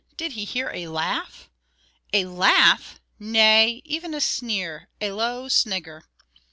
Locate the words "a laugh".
0.73-1.47, 2.11-2.99